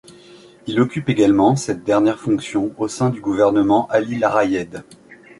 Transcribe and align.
Il 0.65 0.81
occupe 0.81 1.09
également 1.09 1.55
cette 1.55 1.83
dernière 1.83 2.17
fonction 2.19 2.73
au 2.79 2.87
sein 2.87 3.11
du 3.11 3.21
gouvernement 3.21 3.85
Ali 3.91 4.17
Larayedh. 4.17 4.81